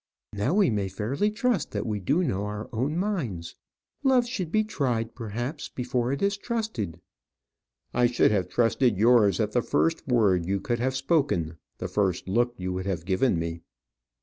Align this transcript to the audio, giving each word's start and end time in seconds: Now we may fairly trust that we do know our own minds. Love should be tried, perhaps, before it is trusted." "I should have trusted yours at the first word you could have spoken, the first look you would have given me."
Now 0.33 0.55
we 0.55 0.71
may 0.71 0.87
fairly 0.87 1.29
trust 1.29 1.69
that 1.73 1.85
we 1.85 1.99
do 1.99 2.23
know 2.23 2.45
our 2.45 2.67
own 2.73 2.97
minds. 2.97 3.55
Love 4.01 4.25
should 4.25 4.51
be 4.51 4.63
tried, 4.63 5.13
perhaps, 5.13 5.69
before 5.69 6.11
it 6.11 6.23
is 6.23 6.37
trusted." 6.37 6.99
"I 7.93 8.07
should 8.07 8.31
have 8.31 8.49
trusted 8.49 8.97
yours 8.97 9.39
at 9.39 9.51
the 9.51 9.61
first 9.61 10.07
word 10.07 10.43
you 10.47 10.59
could 10.59 10.79
have 10.79 10.95
spoken, 10.95 11.57
the 11.77 11.87
first 11.87 12.27
look 12.27 12.55
you 12.57 12.73
would 12.73 12.87
have 12.87 13.05
given 13.05 13.37
me." 13.37 13.61